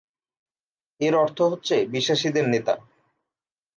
এর 1.01 1.13
অর্থ 1.15 1.39
হচ্ছে 1.41 1.75
"বিশ্বাসীদের 1.85 2.45
নেতা"। 2.49 2.73